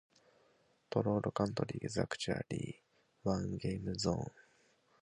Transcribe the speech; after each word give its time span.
Troll 0.89 1.21
Country 1.31 1.77
is 1.83 1.99
actually 1.99 2.81
one 3.21 3.55
game-zone. 3.57 4.31